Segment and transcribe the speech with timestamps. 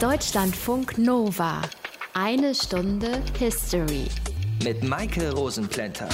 [0.00, 1.60] Deutschlandfunk Nova.
[2.14, 4.06] Eine Stunde History.
[4.62, 6.08] Mit Maike Rosenplanter.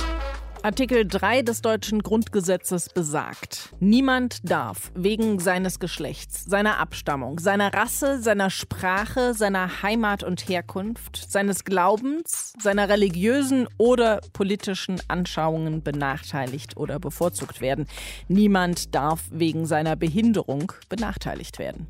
[0.65, 8.23] Artikel 3 des deutschen Grundgesetzes besagt, niemand darf wegen seines Geschlechts, seiner Abstammung, seiner Rasse,
[8.23, 16.99] seiner Sprache, seiner Heimat und Herkunft, seines Glaubens, seiner religiösen oder politischen Anschauungen benachteiligt oder
[16.99, 17.87] bevorzugt werden.
[18.29, 21.89] Niemand darf wegen seiner Behinderung benachteiligt werden.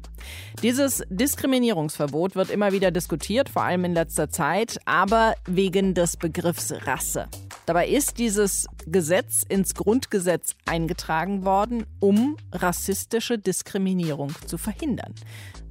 [0.64, 6.75] Dieses Diskriminierungsverbot wird immer wieder diskutiert, vor allem in letzter Zeit, aber wegen des Begriffs
[6.86, 7.29] Rasse.
[7.67, 15.14] Dabei ist dieses Gesetz ins Grundgesetz eingetragen worden, um rassistische Diskriminierung zu verhindern.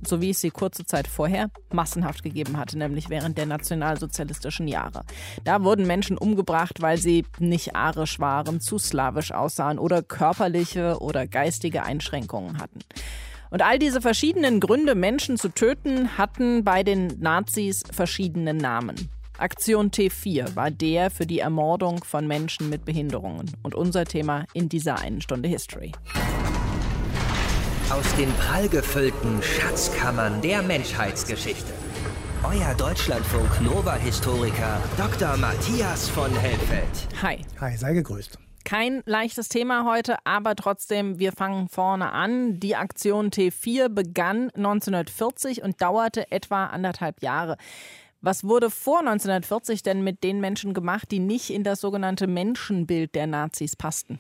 [0.06, 5.06] So wie es sie kurze Zeit vorher massenhaft gegeben hatte, nämlich während der nationalsozialistischen Jahre.
[5.44, 11.28] Da wurden Menschen umgebracht, weil sie nicht arisch waren, zu slawisch aussahen oder körperliche oder
[11.28, 12.80] geistige Einschränkungen hatten.
[13.52, 19.10] Und all diese verschiedenen Gründe, Menschen zu töten, hatten bei den Nazis verschiedene Namen.
[19.44, 24.70] Aktion T4 war der für die Ermordung von Menschen mit Behinderungen und unser Thema in
[24.70, 25.92] dieser einen Stunde History.
[27.90, 31.74] Aus den prallgefüllten Schatzkammern der Menschheitsgeschichte.
[32.44, 35.36] Euer Deutschlandfunk Nova-Historiker Dr.
[35.36, 37.08] Matthias von Helfeld.
[37.22, 37.40] Hi.
[37.60, 38.40] Hi, sei gegrüßt.
[38.64, 42.62] Kein leichtes Thema heute, aber trotzdem, wir fangen vorne an.
[42.62, 47.58] Die Aktion T4 begann 1940 und dauerte etwa anderthalb Jahre.
[48.26, 53.14] Was wurde vor 1940 denn mit den Menschen gemacht, die nicht in das sogenannte Menschenbild
[53.16, 54.18] der Nazis passten?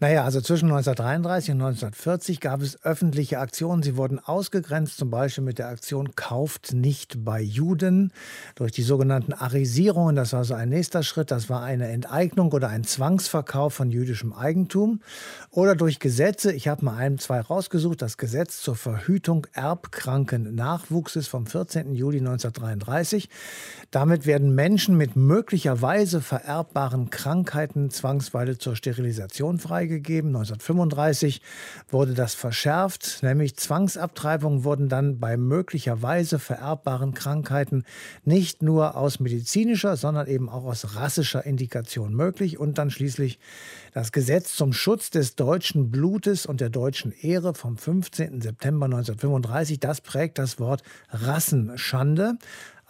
[0.00, 3.82] Naja, also zwischen 1933 und 1940 gab es öffentliche Aktionen.
[3.82, 8.14] Sie wurden ausgegrenzt, zum Beispiel mit der Aktion Kauft nicht bei Juden
[8.54, 10.16] durch die sogenannten Arisierungen.
[10.16, 11.30] Das war so ein nächster Schritt.
[11.30, 15.02] Das war eine Enteignung oder ein Zwangsverkauf von jüdischem Eigentum.
[15.50, 16.54] Oder durch Gesetze.
[16.54, 18.00] Ich habe mal ein, zwei rausgesucht.
[18.00, 21.94] Das Gesetz zur Verhütung erbkranken Nachwuchses vom 14.
[21.94, 23.28] Juli 1933.
[23.92, 30.30] Damit werden Menschen mit möglicherweise vererbbaren Krankheiten zwangsweise zur Sterilisation freigegeben.
[30.30, 31.42] 1935
[31.90, 37.84] wurde das verschärft, nämlich Zwangsabtreibungen wurden dann bei möglicherweise vererbbaren Krankheiten
[38.24, 42.58] nicht nur aus medizinischer, sondern eben auch aus rassischer Indikation möglich.
[42.58, 43.38] Und dann schließlich
[43.92, 48.40] das Gesetz zum Schutz des deutschen Blutes und der deutschen Ehre vom 15.
[48.40, 52.38] September 1935, das prägt das Wort Rassenschande.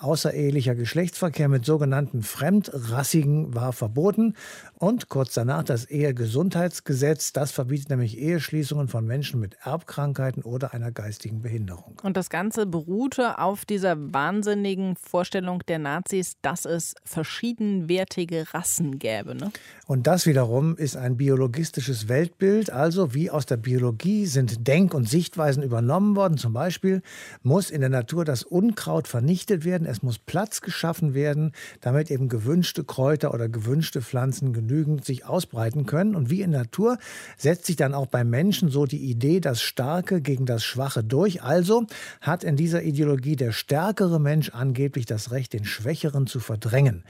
[0.03, 4.35] Außerehelicher Geschlechtsverkehr mit sogenannten Fremdrassigen war verboten.
[4.83, 7.33] Und kurz danach das Ehegesundheitsgesetz.
[7.33, 12.01] Das verbietet nämlich Eheschließungen von Menschen mit Erbkrankheiten oder einer geistigen Behinderung.
[12.03, 19.37] Und das Ganze beruhte auf dieser wahnsinnigen Vorstellung der Nazis, dass es verschiedenwertige Rassen gäbe.
[19.37, 19.53] Ne?
[19.87, 22.71] Und das wiederum ist ein biologistisches Weltbild.
[22.73, 26.39] Also wie aus der Biologie sind Denk- und Sichtweisen übernommen worden.
[26.39, 27.03] Zum Beispiel
[27.45, 32.29] muss in der Natur das Unkraut vernichtet werden es muss Platz geschaffen werden, damit eben
[32.29, 36.15] gewünschte Kräuter oder gewünschte Pflanzen genügend sich ausbreiten können.
[36.15, 36.99] Und wie in der Natur
[37.37, 41.43] setzt sich dann auch beim Menschen so die Idee, das Starke gegen das Schwache durch.
[41.43, 41.87] Also
[42.21, 47.05] hat in dieser Ideologie der stärkere Mensch angeblich das Recht, den Schwächeren zu verdrängen.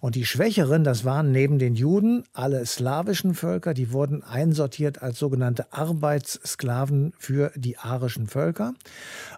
[0.00, 5.18] Und die Schwächeren, das waren neben den Juden alle slawischen Völker, die wurden einsortiert als
[5.18, 8.74] sogenannte Arbeitssklaven für die arischen Völker.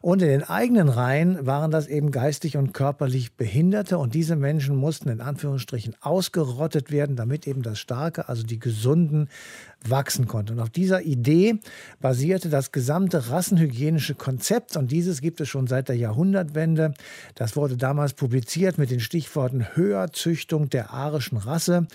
[0.00, 4.74] Und in den eigenen Reihen waren das eben geistig und körperlich Behinderte und diese Menschen
[4.74, 9.28] mussten in Anführungsstrichen ausgerottet werden, damit eben das Starke, also die Gesunden,
[9.86, 10.52] wachsen konnte.
[10.52, 11.60] Und auf dieser Idee
[12.00, 16.94] basierte das gesamte rassenhygienische Konzept und dieses gibt es schon seit der Jahrhundertwende.
[17.34, 21.86] Das wurde damals publiziert mit den Stichworten Höherzüchtung der arischen Rasse.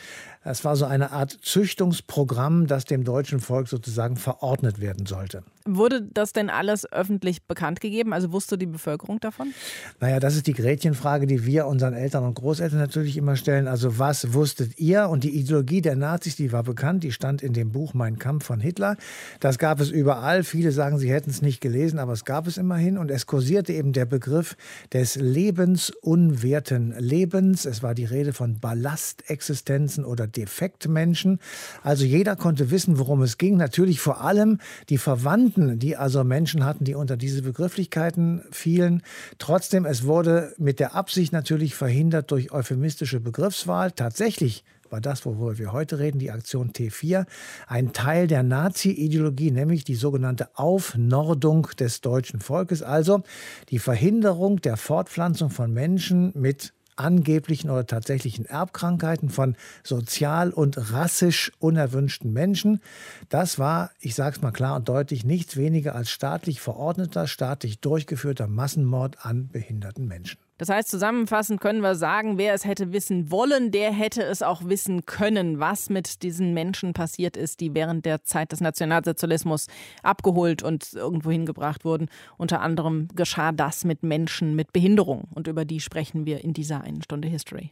[0.43, 5.43] Es war so eine Art Züchtungsprogramm, das dem deutschen Volk sozusagen verordnet werden sollte.
[5.65, 8.11] Wurde das denn alles öffentlich bekannt gegeben?
[8.11, 9.53] Also wusste die Bevölkerung davon?
[10.01, 13.69] Naja, das ist die Gretchenfrage, die wir unseren Eltern und Großeltern natürlich immer stellen.
[13.69, 15.07] Also was wusstet ihr?
[15.07, 18.45] Und die Ideologie der Nazis, die war bekannt, die stand in dem Buch Mein Kampf
[18.45, 18.97] von Hitler.
[19.39, 20.43] Das gab es überall.
[20.43, 22.97] Viele sagen, sie hätten es nicht gelesen, aber es gab es immerhin.
[22.97, 24.57] Und es kursierte eben der Begriff
[24.91, 27.65] des lebensunwerten Lebens.
[27.65, 31.39] Es war die Rede von Ballastexistenzen oder Defektmenschen.
[31.83, 33.55] Also jeder konnte wissen, worum es ging.
[33.55, 34.59] Natürlich vor allem
[34.89, 39.01] die Verwandten, die also Menschen hatten, die unter diese Begrifflichkeiten fielen.
[39.37, 43.91] Trotzdem, es wurde mit der Absicht natürlich verhindert durch euphemistische Begriffswahl.
[43.91, 44.63] Tatsächlich
[44.93, 47.25] war das, worüber wir heute reden, die Aktion T4,
[47.67, 53.23] ein Teil der Nazi-Ideologie, nämlich die sogenannte Aufnordung des deutschen Volkes, also
[53.69, 61.51] die Verhinderung der Fortpflanzung von Menschen mit angeblichen oder tatsächlichen Erbkrankheiten von sozial und rassisch
[61.59, 62.81] unerwünschten Menschen.
[63.29, 67.79] Das war, ich sage es mal klar und deutlich, nichts weniger als staatlich verordneter, staatlich
[67.79, 70.42] durchgeführter Massenmord an behinderten Menschen.
[70.57, 74.63] Das heißt, zusammenfassend können wir sagen, wer es hätte wissen wollen, der hätte es auch
[74.65, 79.67] wissen können, was mit diesen Menschen passiert ist, die während der Zeit des Nationalsozialismus
[80.03, 82.07] abgeholt und irgendwo hingebracht wurden.
[82.37, 85.23] Unter anderem geschah das mit Menschen mit Behinderung.
[85.33, 87.71] Und über die sprechen wir in dieser einen Stunde History.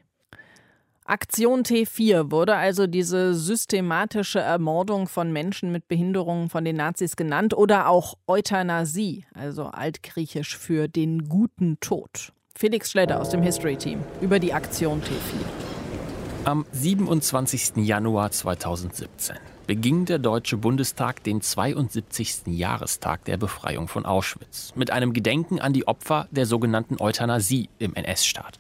[1.06, 7.54] Aktion T4 wurde also diese systematische Ermordung von Menschen mit Behinderungen von den Nazis genannt
[7.54, 12.32] oder auch Euthanasie, also altgriechisch für den guten Tod.
[12.56, 16.46] Felix Schledder aus dem History Team über die Aktion T4.
[16.46, 17.78] Am 27.
[17.78, 22.48] Januar 2017 beging der Deutsche Bundestag den 72.
[22.48, 27.96] Jahrestag der Befreiung von Auschwitz mit einem Gedenken an die Opfer der sogenannten Euthanasie im
[27.96, 28.60] NS-Staat.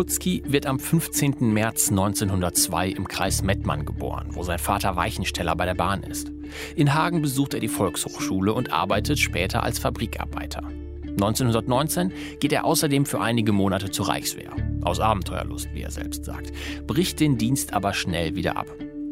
[0.00, 1.52] Putzki wird am 15.
[1.52, 6.32] März 1902 im Kreis Mettmann geboren, wo sein Vater Weichensteller bei der Bahn ist.
[6.74, 10.62] In Hagen besucht er die Volkshochschule und arbeitet später als Fabrikarbeiter.
[11.04, 14.52] 1919 geht er außerdem für einige Monate zur Reichswehr.
[14.80, 16.50] Aus Abenteuerlust, wie er selbst sagt.
[16.86, 18.68] Bricht den Dienst aber schnell wieder ab.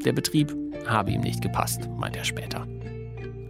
[0.07, 0.57] Der Betrieb
[0.87, 2.67] habe ihm nicht gepasst, meint er später.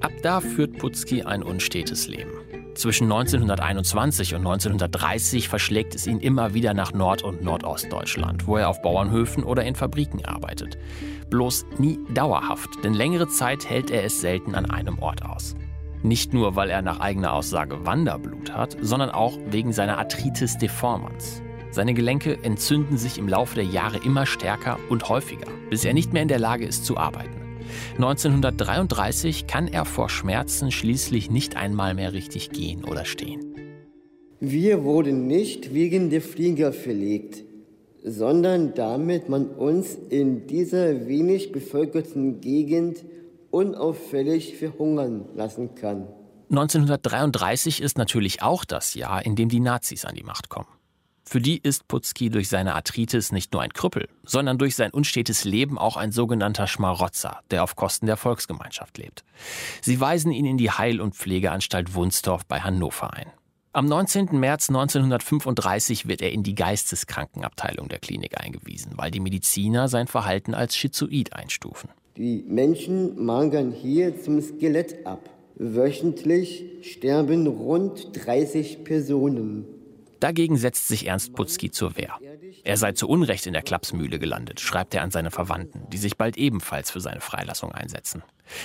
[0.00, 2.37] Ab da führt Putzki ein unstetes Leben.
[2.78, 8.68] Zwischen 1921 und 1930 verschlägt es ihn immer wieder nach Nord- und Nordostdeutschland, wo er
[8.68, 10.78] auf Bauernhöfen oder in Fabriken arbeitet.
[11.28, 15.56] Bloß nie dauerhaft, denn längere Zeit hält er es selten an einem Ort aus.
[16.04, 21.42] Nicht nur, weil er nach eigener Aussage Wanderblut hat, sondern auch wegen seiner Arthritis deformans.
[21.72, 26.12] Seine Gelenke entzünden sich im Laufe der Jahre immer stärker und häufiger, bis er nicht
[26.12, 27.47] mehr in der Lage ist zu arbeiten.
[27.94, 33.54] 1933 kann er vor Schmerzen schließlich nicht einmal mehr richtig gehen oder stehen.
[34.40, 37.42] Wir wurden nicht wegen der Flieger verlegt,
[38.04, 43.04] sondern damit man uns in dieser wenig bevölkerten Gegend
[43.50, 46.06] unauffällig verhungern lassen kann.
[46.50, 50.77] 1933 ist natürlich auch das Jahr, in dem die Nazis an die Macht kommen.
[51.30, 55.44] Für die ist Putzki durch seine Arthritis nicht nur ein Krüppel, sondern durch sein unstetes
[55.44, 59.24] Leben auch ein sogenannter Schmarotzer, der auf Kosten der Volksgemeinschaft lebt.
[59.82, 63.26] Sie weisen ihn in die Heil- und Pflegeanstalt Wunstorf bei Hannover ein.
[63.74, 64.40] Am 19.
[64.40, 70.54] März 1935 wird er in die Geisteskrankenabteilung der Klinik eingewiesen, weil die Mediziner sein Verhalten
[70.54, 71.90] als schizoid einstufen.
[72.16, 75.28] Die Menschen mangern hier zum Skelett ab.
[75.56, 79.66] Wöchentlich sterben rund 30 Personen.
[80.20, 82.14] Dagegen setzt sich Ernst Putzki zur Wehr.
[82.64, 86.16] Er sei zu Unrecht in der Klapsmühle gelandet, schreibt er an seine Verwandten, die sich
[86.16, 88.22] bald ebenfalls für seine Freilassung einsetzen.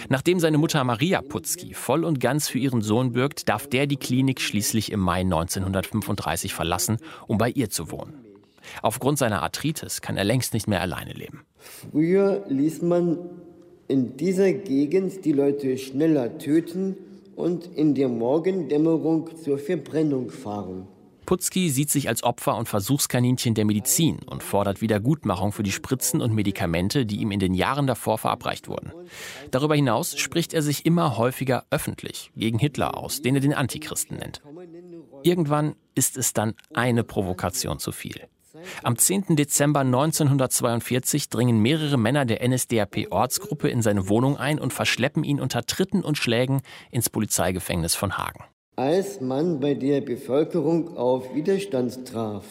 [0.09, 3.97] Nachdem seine Mutter Maria Putzki voll und ganz für ihren Sohn bürgt, darf der die
[3.97, 6.97] Klinik schließlich im Mai 1935 verlassen,
[7.27, 8.25] um bei ihr zu wohnen.
[8.81, 11.41] Aufgrund seiner Arthritis kann er längst nicht mehr alleine leben.
[11.57, 13.19] Früher ließ man
[13.88, 16.95] in dieser Gegend die Leute schneller töten
[17.36, 20.88] und in der Morgendämmerung zur Verbrennung fahren.
[21.34, 26.22] Putzki sieht sich als Opfer und Versuchskaninchen der Medizin und fordert Wiedergutmachung für die Spritzen
[26.22, 28.92] und Medikamente, die ihm in den Jahren davor verabreicht wurden.
[29.50, 34.18] Darüber hinaus spricht er sich immer häufiger öffentlich gegen Hitler aus, den er den Antichristen
[34.18, 34.44] nennt.
[35.24, 38.28] Irgendwann ist es dann eine Provokation zu viel.
[38.84, 39.36] Am 10.
[39.36, 45.66] Dezember 1942 dringen mehrere Männer der NSDAP-Ortsgruppe in seine Wohnung ein und verschleppen ihn unter
[45.66, 46.62] Tritten und Schlägen
[46.92, 48.44] ins Polizeigefängnis von Hagen.
[48.75, 52.44] Als man bei der Bevölkerung auf Widerstand traf,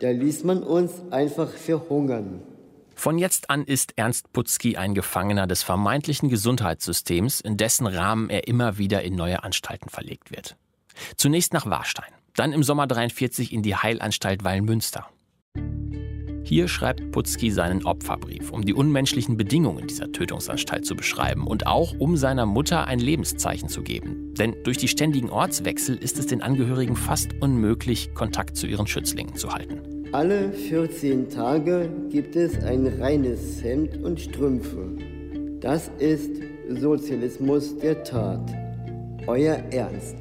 [0.00, 2.40] da ließ man uns einfach verhungern.
[2.94, 8.48] Von jetzt an ist Ernst Putzki ein Gefangener des vermeintlichen Gesundheitssystems, in dessen Rahmen er
[8.48, 10.56] immer wieder in neue Anstalten verlegt wird.
[11.16, 15.06] Zunächst nach Warstein, dann im Sommer 43 in die Heilanstalt Weilmünster.
[16.44, 21.94] Hier schreibt Putzki seinen Opferbrief, um die unmenschlichen Bedingungen dieser Tötungsanstalt zu beschreiben und auch
[21.98, 24.34] um seiner Mutter ein Lebenszeichen zu geben.
[24.34, 29.36] Denn durch die ständigen Ortswechsel ist es den Angehörigen fast unmöglich, Kontakt zu ihren Schützlingen
[29.36, 29.80] zu halten.
[30.12, 34.96] Alle 14 Tage gibt es ein reines Hemd und Strümpfe.
[35.60, 36.30] Das ist
[36.68, 38.52] Sozialismus der Tat.
[39.26, 40.16] Euer Ernst.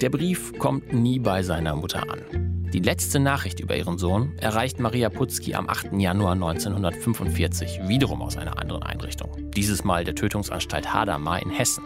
[0.00, 2.51] Der Brief kommt nie bei seiner Mutter an.
[2.72, 5.92] Die letzte Nachricht über ihren Sohn erreicht Maria Putzki am 8.
[5.92, 9.30] Januar 1945, wiederum aus einer anderen Einrichtung.
[9.54, 11.84] Dieses Mal der Tötungsanstalt Hadamar in Hessen.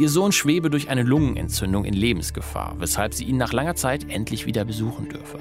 [0.00, 4.46] Ihr Sohn schwebe durch eine Lungenentzündung in Lebensgefahr, weshalb sie ihn nach langer Zeit endlich
[4.46, 5.38] wieder besuchen dürfe.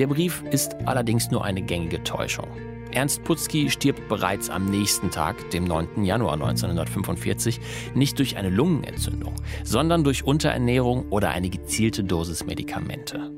[0.00, 2.48] Der Brief ist allerdings nur eine gängige Täuschung.
[2.90, 6.04] Ernst Putzki stirbt bereits am nächsten Tag, dem 9.
[6.04, 7.60] Januar 1945,
[7.94, 13.30] nicht durch eine Lungenentzündung, sondern durch Unterernährung oder eine gezielte Dosis Medikamente.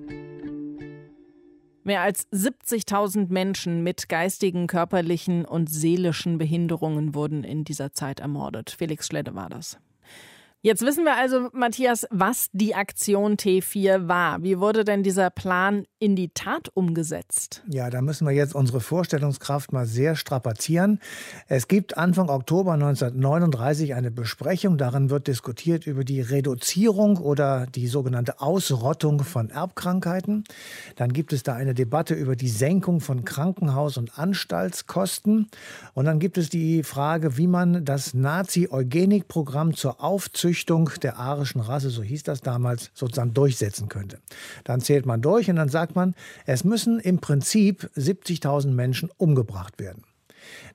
[1.88, 8.68] Mehr als 70.000 Menschen mit geistigen, körperlichen und seelischen Behinderungen wurden in dieser Zeit ermordet.
[8.76, 9.78] Felix Schledde war das.
[10.60, 14.42] Jetzt wissen wir also, Matthias, was die Aktion T4 war.
[14.42, 17.62] Wie wurde denn dieser Plan in die Tat umgesetzt?
[17.68, 20.98] Ja, da müssen wir jetzt unsere Vorstellungskraft mal sehr strapazieren.
[21.46, 24.78] Es gibt Anfang Oktober 1939 eine Besprechung.
[24.78, 30.42] Darin wird diskutiert über die Reduzierung oder die sogenannte Ausrottung von Erbkrankheiten.
[30.96, 35.46] Dann gibt es da eine Debatte über die Senkung von Krankenhaus- und Anstaltskosten.
[35.94, 41.60] Und dann gibt es die Frage, wie man das Nazi-Eugenik-Programm zur Aufzüchtung Züchtung der arischen
[41.60, 44.18] Rasse, so hieß das damals, sozusagen durchsetzen könnte.
[44.64, 46.14] Dann zählt man durch und dann sagt man,
[46.46, 50.04] es müssen im Prinzip 70.000 Menschen umgebracht werden.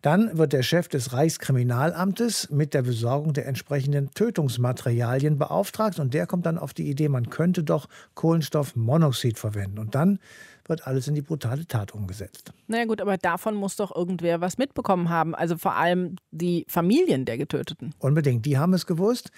[0.03, 6.27] Dann wird der Chef des Reichskriminalamtes mit der Besorgung der entsprechenden Tötungsmaterialien beauftragt und der
[6.27, 9.79] kommt dann auf die Idee, man könnte doch Kohlenstoffmonoxid verwenden.
[9.79, 10.19] Und dann
[10.65, 12.53] wird alles in die brutale Tat umgesetzt.
[12.67, 15.35] Naja gut, aber davon muss doch irgendwer was mitbekommen haben.
[15.35, 17.93] Also vor allem die Familien der Getöteten.
[17.99, 19.31] Unbedingt, die haben es gewusst.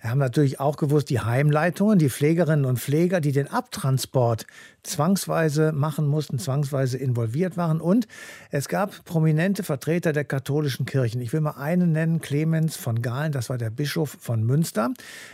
[0.00, 4.46] Wir haben natürlich auch gewusst, die Heimleitungen, die Pflegerinnen und Pfleger, die den Abtransport
[4.82, 7.80] zwangsweise machen mussten, zwangsweise involviert waren.
[7.80, 8.08] Und
[8.50, 11.20] es gab prominente Vertreter der katholischen Kirchen.
[11.20, 14.90] Ich will mal einen nennen, Clemens von Galen, das war der Bischof von Münster.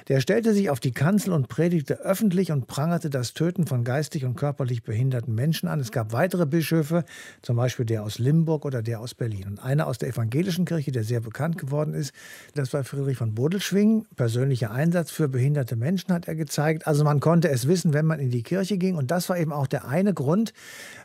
[0.09, 4.27] Der stellte sich auf die Kanzel und predigte öffentlich und prangerte das Töten von geistig
[4.27, 5.81] und körperlich behinderten Menschen an.
[5.81, 7.05] Es gab weitere Bischöfe,
[7.43, 9.47] zum Beispiel der aus Limburg oder der aus Berlin.
[9.47, 12.13] Und einer aus der evangelischen Kirche, der sehr bekannt geworden ist,
[12.55, 16.87] das war Friedrich von Bodelschwing, persönlich persönlicher Einsatz für behinderte Menschen hat er gezeigt.
[16.87, 18.97] Also man konnte es wissen, wenn man in die Kirche ging.
[18.97, 20.53] Und das war eben auch der eine Grund,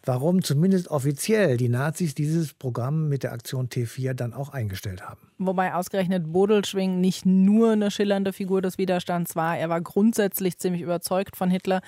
[0.05, 5.19] warum zumindest offiziell die Nazis dieses Programm mit der Aktion T4 dann auch eingestellt haben.
[5.39, 9.57] Wobei ausgerechnet Bodelschwing nicht nur eine schillernde Figur des Widerstands war.
[9.57, 11.81] Er war grundsätzlich ziemlich überzeugt von Hitler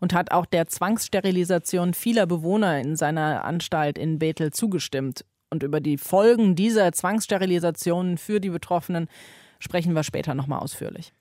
[0.00, 5.24] und hat auch der Zwangssterilisation vieler Bewohner in seiner Anstalt in Bethel zugestimmt.
[5.50, 9.08] Und über die Folgen dieser Zwangssterilisationen für die Betroffenen
[9.58, 11.12] sprechen wir später nochmal ausführlich.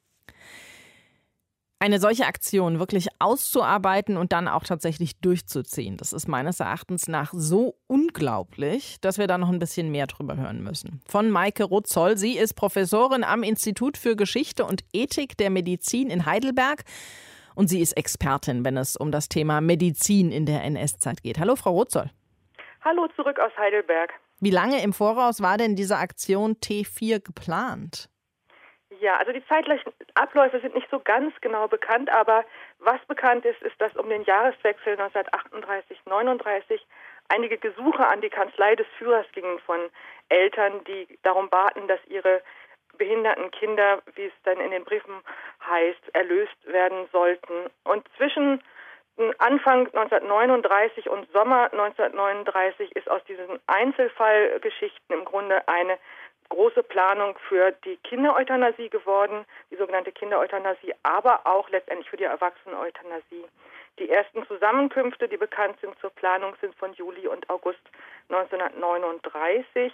[1.81, 7.31] Eine solche Aktion wirklich auszuarbeiten und dann auch tatsächlich durchzuziehen, das ist meines Erachtens nach
[7.33, 11.01] so unglaublich, dass wir da noch ein bisschen mehr drüber hören müssen.
[11.07, 12.17] Von Maike Rutzoll.
[12.17, 16.83] Sie ist Professorin am Institut für Geschichte und Ethik der Medizin in Heidelberg
[17.60, 21.39] und sie ist Expertin, wenn es um das Thema Medizin in der NS-Zeit geht.
[21.39, 22.10] Hallo, Frau Rutzoll.
[22.86, 24.13] Hallo zurück aus Heidelberg.
[24.39, 28.08] Wie lange im Voraus war denn diese Aktion T4 geplant?
[29.01, 32.46] Ja, also die zeitlichen Abläufe sind nicht so ganz genau bekannt, aber
[32.80, 36.80] was bekannt ist, ist, dass um den Jahreswechsel 1938-39
[37.28, 39.80] einige Gesuche an die Kanzlei des Führers gingen von
[40.30, 42.42] Eltern, die darum baten, dass ihre
[42.98, 45.16] behinderten Kinder, wie es dann in den Briefen
[45.70, 47.70] heißt, erlöst werden sollten.
[47.84, 48.62] Und zwischen
[49.38, 55.98] Anfang 1939 und Sommer 1939 ist aus diesen Einzelfallgeschichten im Grunde eine
[56.50, 63.46] große Planung für die Kindereuthanasie geworden, die sogenannte Kindereuthanasie, aber auch letztendlich für die Erwachseneneuthanasie.
[64.00, 67.82] Die ersten Zusammenkünfte, die bekannt sind zur Planung, sind von Juli und August
[68.30, 69.94] 1939.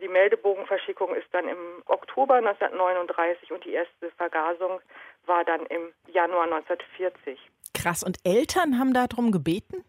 [0.00, 4.80] Die Meldebogenverschickung ist dann im Oktober 1939 und die erste Vergasung
[5.26, 7.38] war dann im Januar 1940.
[7.74, 8.02] Krass.
[8.02, 9.84] Und Eltern haben darum gebeten?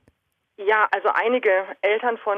[0.57, 2.37] Ja, also einige Eltern von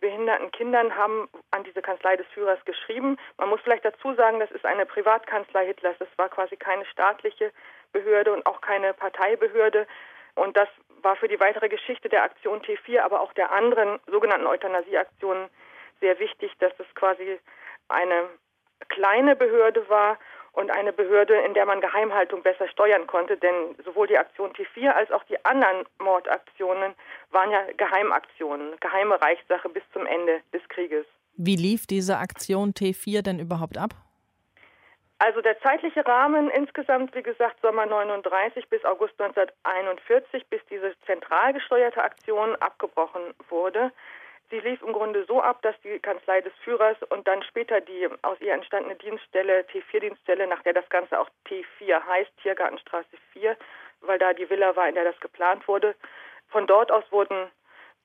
[0.00, 3.16] behinderten Kindern haben an diese Kanzlei des Führers geschrieben.
[3.38, 5.96] Man muss vielleicht dazu sagen, das ist eine Privatkanzlei Hitlers.
[5.98, 7.50] Das war quasi keine staatliche
[7.92, 9.86] Behörde und auch keine Parteibehörde.
[10.36, 10.68] Und das
[11.02, 15.48] war für die weitere Geschichte der Aktion T4, aber auch der anderen sogenannten Euthanasieaktionen
[16.00, 17.38] sehr wichtig, dass es quasi
[17.88, 18.28] eine
[18.88, 20.18] kleine Behörde war
[20.52, 24.88] und eine Behörde, in der man Geheimhaltung besser steuern konnte, denn sowohl die Aktion T4
[24.88, 26.94] als auch die anderen Mordaktionen
[27.30, 31.04] waren ja Geheimaktionen, geheime Reichssache bis zum Ende des Krieges.
[31.36, 33.90] Wie lief diese Aktion T4 denn überhaupt ab?
[35.18, 41.54] Also der zeitliche Rahmen insgesamt, wie gesagt, Sommer 39 bis August 1941, bis diese zentral
[41.54, 43.92] gesteuerte Aktion abgebrochen wurde.
[44.48, 48.08] Sie lief im Grunde so ab, dass die Kanzlei des Führers und dann später die
[48.22, 53.56] aus ihr entstandene Dienststelle, T4-Dienststelle, nach der das Ganze auch T4 heißt, Tiergartenstraße 4,
[54.02, 55.96] weil da die Villa war, in der das geplant wurde.
[56.48, 57.50] Von dort aus wurden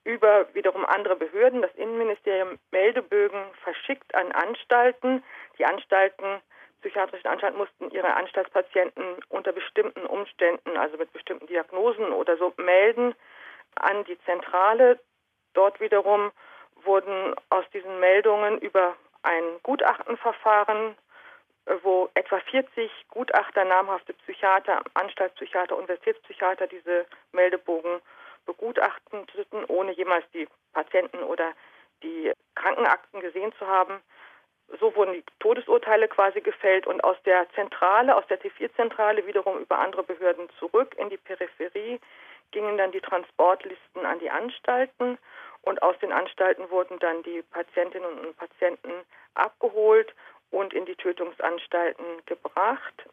[0.04, 5.22] über wiederum andere Behörden, das Innenministerium, Meldebögen verschickt an Anstalten.
[5.58, 6.40] Die Anstalten,
[6.80, 13.14] psychiatrischen Anstalten mussten ihre Anstaltspatienten unter bestimmten Umständen, also mit bestimmten Diagnosen oder so, melden
[13.76, 14.98] an die Zentrale.
[15.54, 16.32] Dort wiederum
[16.84, 20.96] wurden aus diesen Meldungen über ein Gutachtenverfahren,
[21.66, 28.00] äh, wo etwa 40 Gutachter, namhafte Psychiater, Anstaltspsychiater, Universitätspsychiater diese Meldebogen
[28.46, 31.52] begutachteten, ohne jemals die Patienten oder
[32.02, 34.00] die Krankenakten gesehen zu haben.
[34.80, 39.78] So wurden die Todesurteile quasi gefällt und aus der Zentrale, aus der T4-Zentrale wiederum über
[39.78, 42.00] andere Behörden zurück in die Peripherie
[42.52, 45.18] gingen dann die Transportlisten an die Anstalten
[45.62, 48.92] und aus den Anstalten wurden dann die Patientinnen und Patienten
[49.34, 50.14] abgeholt
[50.50, 53.08] und in die Tötungsanstalten gebracht,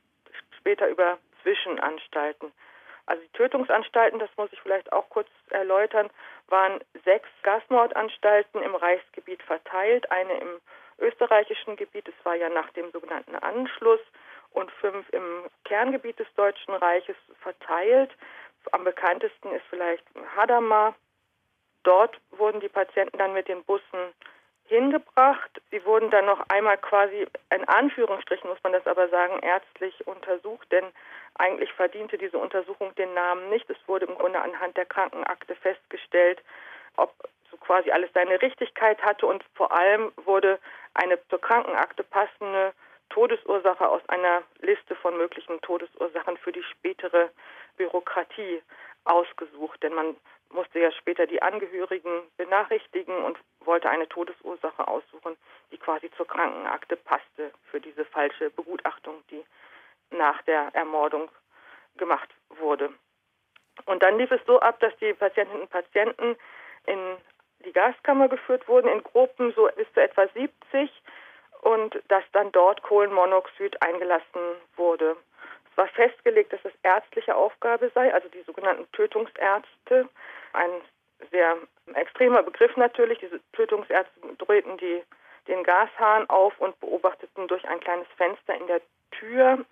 [0.58, 2.52] später über Zwischenanstalten.
[3.06, 6.10] Also die Tötungsanstalten, das muss ich vielleicht auch kurz erläutern,
[6.48, 10.50] waren sechs Gasmordanstalten im Reichsgebiet verteilt, eine im
[11.00, 14.02] österreichischen Gebiet, es war ja nach dem sogenannten Anschluss,
[14.52, 18.12] und fünf im Kerngebiet des Deutschen Reiches verteilt.
[18.72, 20.04] Am bekanntesten ist vielleicht
[20.36, 20.96] Hadamar.
[21.84, 24.14] Dort wurden die Patienten dann mit den Bussen
[24.70, 25.50] hingebracht.
[25.72, 30.72] Sie wurden dann noch einmal quasi, in Anführungsstrichen muss man das aber sagen, ärztlich untersucht,
[30.72, 30.86] denn
[31.36, 33.70] eigentlich verdiente diese Untersuchung den Namen nicht.
[33.70, 36.42] Es wurde im Grunde anhand der Krankenakte festgestellt,
[36.98, 37.14] ob
[37.50, 40.60] so quasi alles seine Richtigkeit hatte und vor allem wurde
[40.94, 42.74] eine zur Krankenakte passende
[43.10, 47.30] Todesursache aus einer Liste von möglichen Todesursachen für die spätere
[47.80, 48.62] Bürokratie
[49.06, 50.16] ausgesucht, denn man
[50.50, 55.38] musste ja später die Angehörigen benachrichtigen und wollte eine Todesursache aussuchen,
[55.72, 59.44] die quasi zur Krankenakte passte für diese falsche Begutachtung, die
[60.12, 61.32] nach der Ermordung
[61.98, 62.94] gemacht wurde.
[63.86, 66.36] Und dann lief es so ab, dass die Patientinnen und Patienten
[66.86, 67.18] in
[67.66, 70.92] die Gaskammer geführt wurden, in Gruppen so bis zu etwa 70
[71.62, 74.42] und dass dann dort Kohlenmonoxid eingelassen
[74.76, 75.16] wurde
[75.80, 80.10] war festgelegt, dass es ärztliche Aufgabe sei, also die sogenannten Tötungsärzte.
[80.52, 80.70] Ein
[81.32, 81.58] sehr
[81.94, 83.20] extremer Begriff natürlich.
[83.20, 85.02] Diese Tötungsärzte drehten die,
[85.48, 89.66] den Gashahn auf und beobachteten durch ein kleines Fenster in der Tür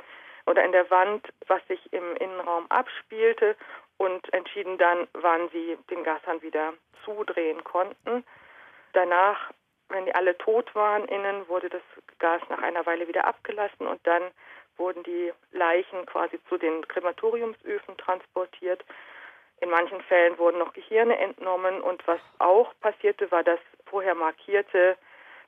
[0.45, 3.57] oder in der Wand, was sich im Innenraum abspielte
[3.97, 8.23] und entschieden dann, wann sie den Gashahn wieder zudrehen konnten.
[8.93, 9.51] Danach,
[9.89, 11.81] wenn die alle tot waren innen, wurde das
[12.19, 14.23] Gas nach einer Weile wieder abgelassen und dann
[14.77, 18.83] wurden die Leichen quasi zu den Krematoriumsöfen transportiert.
[19.59, 24.97] In manchen Fällen wurden noch Gehirne entnommen und was auch passierte, war, dass vorher markierte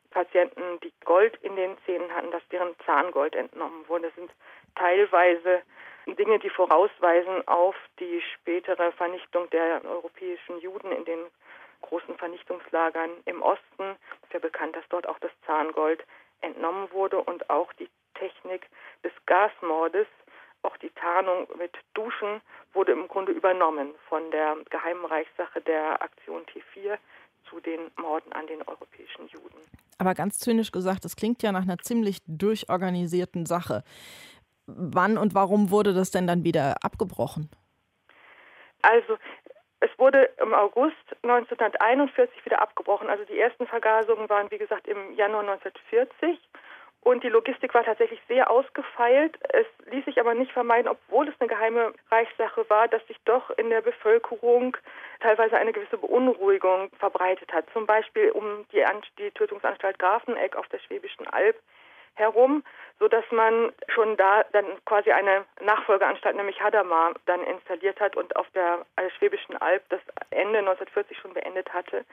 [0.09, 4.07] Patienten, die Gold in den Zähnen hatten, dass deren Zahngold entnommen wurde.
[4.07, 4.31] Das sind
[4.75, 5.61] teilweise
[6.07, 11.19] Dinge, die vorausweisen auf die spätere Vernichtung der europäischen Juden in den
[11.81, 13.95] großen Vernichtungslagern im Osten.
[14.21, 16.03] Es ist ja bekannt, dass dort auch das Zahngold
[16.41, 17.89] entnommen wurde und auch die
[19.29, 20.07] Gasmordes,
[20.63, 22.41] auch die Tarnung mit Duschen,
[22.73, 26.97] wurde im Grunde übernommen von der geheimen Reichssache der Aktion T4
[27.49, 29.55] zu den Morden an den europäischen Juden.
[29.99, 33.83] Aber ganz zynisch gesagt, das klingt ja nach einer ziemlich durchorganisierten Sache.
[34.65, 37.49] Wann und warum wurde das denn dann wieder abgebrochen?
[38.81, 39.17] Also
[39.79, 43.09] es wurde im August 1941 wieder abgebrochen.
[43.09, 46.39] Also die ersten Vergasungen waren, wie gesagt, im Januar 1940.
[47.10, 49.36] Und die Logistik war tatsächlich sehr ausgefeilt.
[49.52, 53.50] Es ließ sich aber nicht vermeiden, obwohl es eine geheime Reichssache war, dass sich doch
[53.58, 54.78] in der Bevölkerung
[55.19, 57.65] teilweise eine gewisse Beunruhigung verbreitet hat.
[57.74, 58.86] Zum Beispiel um die,
[59.17, 61.56] die Tötungsanstalt Grafeneck auf der Schwäbischen Alb
[62.13, 62.63] herum,
[63.00, 68.36] so dass man schon da dann quasi eine Nachfolgeanstalt, nämlich Hadamar, dann installiert hat und
[68.36, 68.86] auf der
[69.17, 72.06] Schwäbischen Alb das Ende 1940 schon beendet hatte.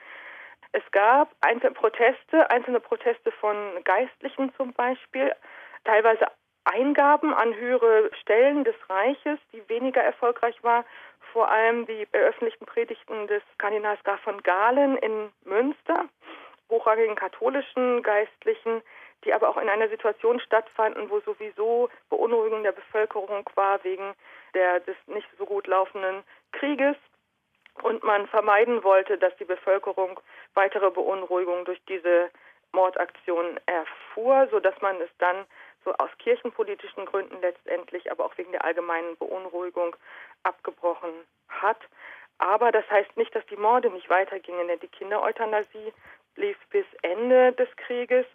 [0.77, 5.33] Es gab einzelne Proteste, einzelne Proteste von Geistlichen zum Beispiel,
[5.85, 6.27] teilweise
[6.65, 10.85] Eingaben an höhere Stellen des Reiches, die weniger erfolgreich war.
[11.33, 16.05] Vor allem die eröffentlichten Predigten des Kardinals Graf von Galen in Münster,
[16.69, 18.83] hochrangigen katholischen Geistlichen,
[19.25, 24.13] die aber auch in einer Situation stattfanden, wo sowieso Beunruhigung der Bevölkerung war wegen
[24.53, 26.97] der, des nicht so gut laufenden Krieges
[27.83, 30.19] und man vermeiden wollte, dass die Bevölkerung
[30.53, 32.29] weitere Beunruhigung durch diese
[32.71, 35.45] Mordaktion erfuhr, sodass man es dann
[35.83, 39.95] so aus kirchenpolitischen Gründen letztendlich, aber auch wegen der allgemeinen Beunruhigung
[40.43, 41.13] abgebrochen
[41.47, 41.79] hat.
[42.39, 45.93] Aber das heißt nicht, dass die Morde nicht weitergingen, denn die Kindereuthanasie
[46.35, 48.25] lief bis Ende des Krieges.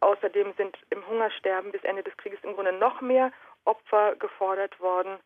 [0.00, 3.32] Außerdem sind im Hungersterben bis Ende des Krieges im Grunde noch mehr
[3.64, 5.18] Opfer gefordert worden.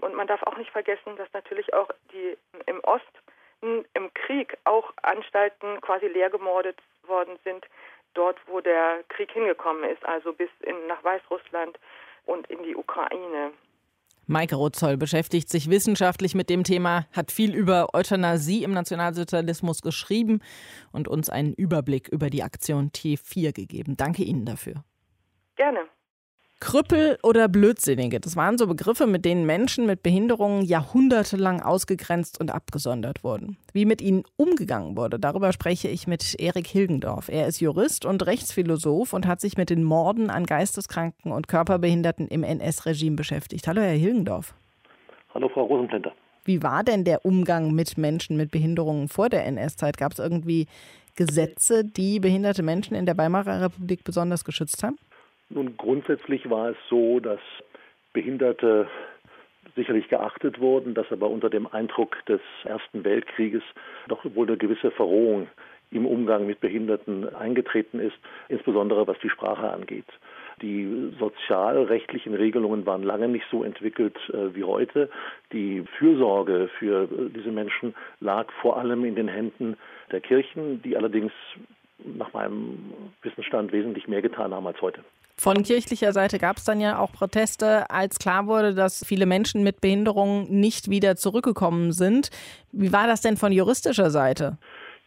[0.00, 4.92] Und man darf auch nicht vergessen, dass natürlich auch die im Osten im Krieg auch
[5.02, 7.66] Anstalten quasi leer gemordet worden sind,
[8.14, 11.78] dort wo der Krieg hingekommen ist, also bis in, nach Weißrussland
[12.26, 13.52] und in die Ukraine.
[14.26, 20.42] Maike Rozoll beschäftigt sich wissenschaftlich mit dem Thema, hat viel über Euthanasie im Nationalsozialismus geschrieben
[20.92, 23.96] und uns einen Überblick über die Aktion T4 gegeben.
[23.96, 24.84] Danke Ihnen dafür.
[25.56, 25.88] Gerne.
[26.60, 32.50] Krüppel oder Blödsinnige, das waren so Begriffe, mit denen Menschen mit Behinderungen jahrhundertelang ausgegrenzt und
[32.50, 33.56] abgesondert wurden.
[33.72, 37.28] Wie mit ihnen umgegangen wurde, darüber spreche ich mit Erik Hilgendorf.
[37.28, 42.26] Er ist Jurist und Rechtsphilosoph und hat sich mit den Morden an Geisteskranken und Körperbehinderten
[42.26, 43.68] im NS-Regime beschäftigt.
[43.68, 44.54] Hallo, Herr Hilgendorf.
[45.34, 46.12] Hallo, Frau Rosenplinter.
[46.44, 49.96] Wie war denn der Umgang mit Menschen mit Behinderungen vor der NS-Zeit?
[49.96, 50.66] Gab es irgendwie
[51.14, 54.98] Gesetze, die behinderte Menschen in der Weimarer Republik besonders geschützt haben?
[55.50, 57.40] Nun, grundsätzlich war es so, dass
[58.12, 58.88] Behinderte
[59.76, 63.62] sicherlich geachtet wurden, dass aber unter dem Eindruck des Ersten Weltkrieges
[64.08, 65.48] doch wohl eine gewisse Verrohung
[65.90, 68.16] im Umgang mit Behinderten eingetreten ist,
[68.48, 70.04] insbesondere was die Sprache angeht.
[70.60, 75.08] Die sozialrechtlichen Regelungen waren lange nicht so entwickelt äh, wie heute.
[75.52, 79.76] Die Fürsorge für diese Menschen lag vor allem in den Händen
[80.10, 81.32] der Kirchen, die allerdings
[82.04, 85.02] nach meinem Wissensstand wesentlich mehr getan haben als heute.
[85.40, 89.62] Von kirchlicher Seite gab es dann ja auch Proteste, als klar wurde, dass viele Menschen
[89.62, 92.30] mit Behinderungen nicht wieder zurückgekommen sind.
[92.72, 94.58] Wie war das denn von juristischer Seite?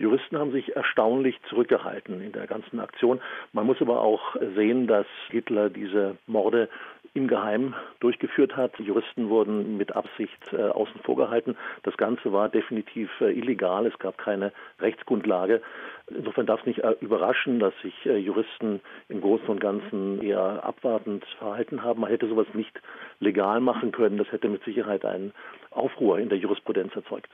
[0.02, 3.22] Juristen haben sich erstaunlich zurückgehalten in der ganzen Aktion.
[3.54, 6.70] Man muss aber auch sehen, dass Hitler diese Morde
[7.14, 8.78] im Geheim durchgeführt hat.
[8.78, 11.58] Die Juristen wurden mit Absicht äh, außen vor gehalten.
[11.84, 13.86] Das Ganze war definitiv äh, illegal.
[13.86, 15.62] Es gab keine Rechtsgrundlage.
[16.08, 20.64] Insofern darf es nicht äh, überraschen, dass sich äh, Juristen im Großen und Ganzen eher
[20.64, 22.02] abwartend verhalten haben.
[22.02, 22.82] Man hätte sowas nicht
[23.20, 24.18] legal machen können.
[24.18, 25.34] Das hätte mit Sicherheit einen
[25.70, 27.30] Aufruhr in der Jurisprudenz erzeugt.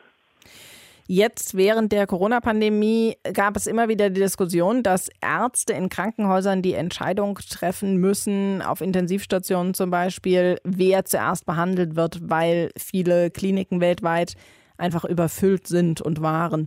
[1.09, 6.73] Jetzt während der Corona-Pandemie gab es immer wieder die Diskussion, dass Ärzte in Krankenhäusern die
[6.73, 14.33] Entscheidung treffen müssen, auf Intensivstationen zum Beispiel, wer zuerst behandelt wird, weil viele Kliniken weltweit
[14.77, 16.65] einfach überfüllt sind und waren.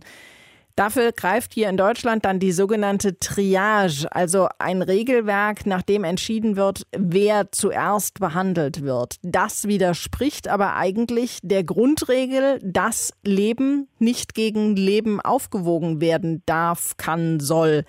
[0.75, 6.55] Dafür greift hier in Deutschland dann die sogenannte Triage, also ein Regelwerk, nach dem entschieden
[6.55, 9.15] wird, wer zuerst behandelt wird.
[9.21, 17.39] Das widerspricht aber eigentlich der Grundregel, dass Leben nicht gegen Leben aufgewogen werden darf, kann,
[17.39, 17.83] soll.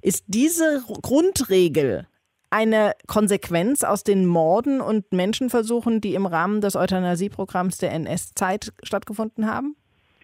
[0.00, 2.06] Ist diese Grundregel
[2.50, 9.46] eine Konsequenz aus den Morden und Menschenversuchen, die im Rahmen des Euthanasieprogramms der NS-Zeit stattgefunden
[9.46, 9.76] haben?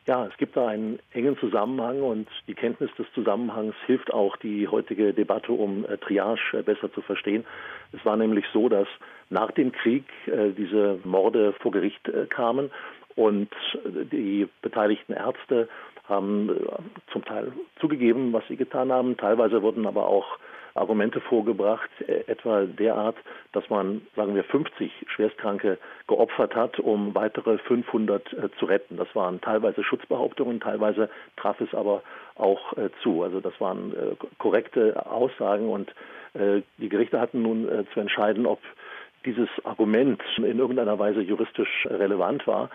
[0.06, 4.68] Ja, es gibt da einen engen Zusammenhang und die Kenntnis des Zusammenhangs hilft auch, die
[4.68, 7.44] heutige Debatte um äh, Triage äh, besser zu verstehen.
[7.92, 8.86] Es war nämlich so, dass
[9.30, 12.70] nach dem Krieg äh, diese Morde vor Gericht äh, kamen
[13.16, 15.70] und äh, die beteiligten Ärzte
[16.08, 19.16] haben äh, zum Teil zugegeben, was sie getan haben.
[19.16, 20.38] Teilweise wurden aber auch
[20.74, 23.16] Argumente vorgebracht, äh, etwa derart,
[23.52, 28.96] dass man, sagen wir, 50 Schwerstkranke geopfert hat, um weitere 500 äh, zu retten.
[28.96, 32.02] Das waren teilweise Schutzbehauptungen, teilweise traf es aber
[32.36, 33.22] auch zu.
[33.22, 33.94] Also das waren
[34.38, 35.94] korrekte Aussagen und
[36.34, 38.58] die Gerichte hatten nun zu entscheiden, ob
[39.24, 42.70] dieses Argument in irgendeiner Weise juristisch relevant war.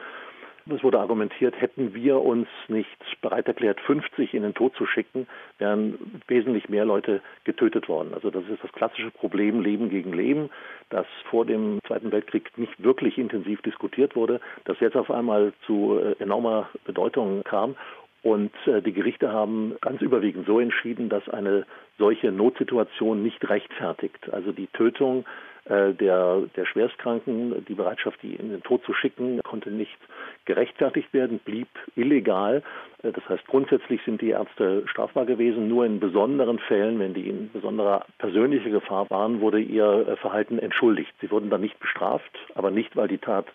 [0.72, 5.28] Es wurde argumentiert, hätten wir uns nicht bereit erklärt, 50 in den Tod zu schicken,
[5.58, 8.14] wären wesentlich mehr Leute getötet worden.
[8.14, 10.50] Also das ist das klassische Problem Leben gegen Leben,
[10.90, 16.00] das vor dem Zweiten Weltkrieg nicht wirklich intensiv diskutiert wurde, das jetzt auf einmal zu
[16.00, 17.76] äh, enormer Bedeutung kam.
[18.22, 21.66] Und äh, die Gerichte haben ganz überwiegend so entschieden, dass eine
[21.98, 24.32] solche Notsituation nicht rechtfertigt.
[24.32, 25.26] Also die Tötung
[25.70, 29.98] der, der Schwerstkranken, die Bereitschaft, die in den Tod zu schicken, konnte nicht
[30.46, 32.64] gerechtfertigt werden, blieb illegal.
[33.04, 35.68] Äh, das heißt, grundsätzlich sind die Ärzte strafbar gewesen.
[35.68, 40.60] Nur in besonderen Fällen, wenn die in besonderer persönlicher Gefahr waren, wurde ihr äh, Verhalten
[40.60, 41.14] entschuldigt.
[41.22, 43.46] Sie wurden dann nicht bestraft, aber nicht, weil die Tat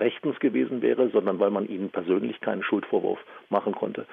[0.00, 4.06] rechtens gewesen wäre, sondern weil man ihnen persönlich keinen Schuldvorwurf machen konnte.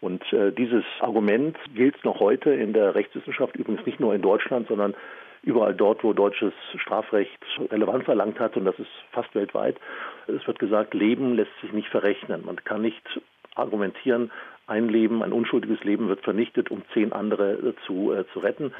[0.00, 4.66] Und äh, dieses Argument gilt noch heute in der Rechtswissenschaft, übrigens nicht nur in Deutschland,
[4.66, 4.94] sondern
[5.42, 7.38] überall dort, wo deutsches Strafrecht
[7.70, 9.76] Relevanz erlangt hat, und das ist fast weltweit.
[10.26, 12.44] Es wird gesagt, Leben lässt sich nicht verrechnen.
[12.44, 13.20] Man kann nicht
[13.54, 14.30] argumentieren,
[14.66, 18.74] ein Leben, ein unschuldiges Leben wird vernichtet, um zehn andere zu, äh, zu retten.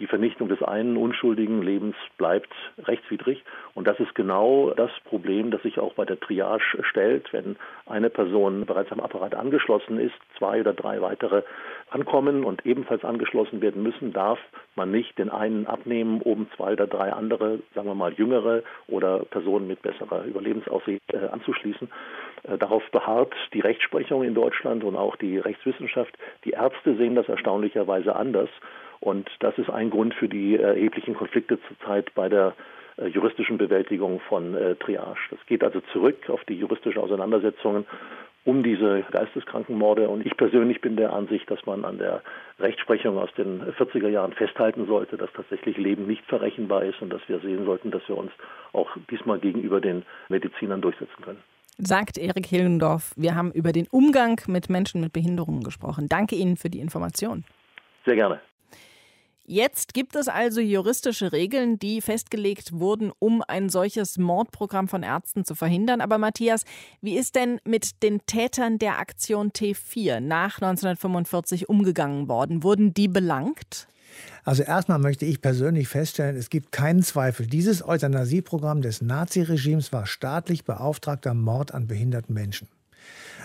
[0.00, 2.50] Die Vernichtung des einen unschuldigen Lebens bleibt
[2.82, 3.44] rechtswidrig.
[3.74, 7.32] Und das ist genau das Problem, das sich auch bei der Triage stellt.
[7.32, 11.42] Wenn eine Person bereits am Apparat angeschlossen ist, zwei oder drei weitere
[11.90, 14.38] ankommen und ebenfalls angeschlossen werden müssen, darf
[14.74, 19.20] man nicht den einen abnehmen, oben zwei oder drei andere, sagen wir mal jüngere oder
[19.30, 21.88] Personen mit besserer Überlebensaussicht äh, anzuschließen.
[22.44, 26.16] Äh, darauf beharrt die Rechtsprechung in Deutschland und auch die Rechtswissenschaft.
[26.44, 28.48] Die Ärzte sehen das erstaunlicherweise anders.
[29.00, 32.54] Und das ist ein Grund für die äh, erheblichen Konflikte zurzeit bei der
[32.98, 35.18] äh, juristischen Bewältigung von äh, Triage.
[35.30, 37.86] Das geht also zurück auf die juristischen Auseinandersetzungen
[38.44, 40.08] um diese Geisteskrankenmorde.
[40.08, 42.22] Und ich persönlich bin der Ansicht, dass man an der
[42.58, 47.20] Rechtsprechung aus den 40er Jahren festhalten sollte, dass tatsächlich Leben nicht verrechenbar ist und dass
[47.28, 48.32] wir sehen sollten, dass wir uns
[48.72, 51.42] auch diesmal gegenüber den Medizinern durchsetzen können.
[51.76, 53.12] Sagt Erik Hilgendorf.
[53.16, 56.06] Wir haben über den Umgang mit Menschen mit Behinderungen gesprochen.
[56.08, 57.44] Danke Ihnen für die Information.
[58.04, 58.40] Sehr gerne.
[59.52, 65.44] Jetzt gibt es also juristische Regeln, die festgelegt wurden, um ein solches Mordprogramm von Ärzten
[65.44, 66.00] zu verhindern.
[66.00, 66.62] Aber Matthias,
[67.00, 72.62] wie ist denn mit den Tätern der Aktion T4 nach 1945 umgegangen worden?
[72.62, 73.88] Wurden die belangt?
[74.44, 80.06] Also erstmal möchte ich persönlich feststellen, es gibt keinen Zweifel, dieses Euthanasieprogramm des Naziregimes war
[80.06, 82.68] staatlich beauftragter Mord an behinderten Menschen.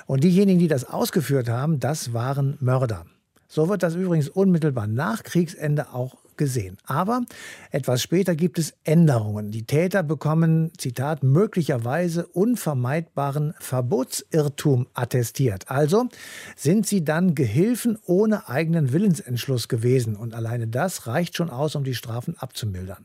[0.06, 3.08] Und diejenigen, die das ausgeführt haben, das waren Mörder.
[3.48, 6.78] So wird das übrigens unmittelbar nach Kriegsende auch gesehen.
[6.86, 7.24] Aber
[7.72, 9.52] etwas später gibt es Änderungen.
[9.52, 15.70] Die Täter bekommen, Zitat, möglicherweise unvermeidbaren Verbotsirrtum attestiert.
[15.70, 16.08] Also
[16.56, 20.16] sind sie dann Gehilfen ohne eigenen Willensentschluss gewesen.
[20.16, 23.04] Und alleine das reicht schon aus, um die Strafen abzumildern.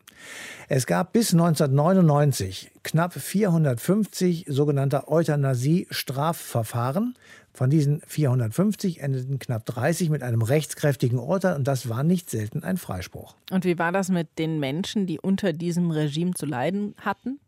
[0.69, 7.17] Es gab bis 1999 knapp 450 sogenannte Euthanasie-Strafverfahren.
[7.53, 12.63] Von diesen 450 endeten knapp 30 mit einem rechtskräftigen Urteil und das war nicht selten
[12.63, 13.35] ein Freispruch.
[13.51, 17.41] Und wie war das mit den Menschen, die unter diesem Regime zu leiden hatten?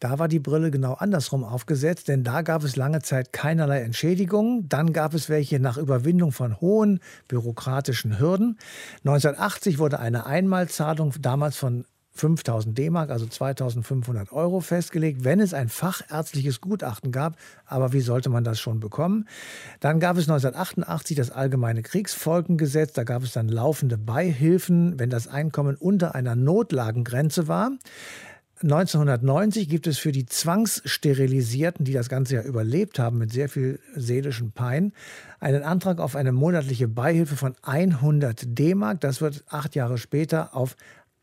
[0.00, 4.66] Da war die Brille genau andersrum aufgesetzt, denn da gab es lange Zeit keinerlei Entschädigung.
[4.66, 8.58] Dann gab es welche nach Überwindung von hohen bürokratischen Hürden.
[9.04, 15.68] 1980 wurde eine Einmalzahlung damals von 5000 D-Mark, also 2500 Euro festgelegt, wenn es ein
[15.68, 17.36] fachärztliches Gutachten gab.
[17.66, 19.26] Aber wie sollte man das schon bekommen?
[19.80, 22.92] Dann gab es 1988 das Allgemeine Kriegsfolgengesetz.
[22.92, 27.70] Da gab es dann laufende Beihilfen, wenn das Einkommen unter einer Notlagengrenze war.
[28.62, 33.80] 1990 gibt es für die Zwangssterilisierten, die das ganze ja überlebt haben mit sehr viel
[33.96, 34.92] seelischem Pein,
[35.38, 39.00] einen Antrag auf eine monatliche Beihilfe von 100 D-Mark.
[39.00, 40.76] Das wird acht Jahre später auf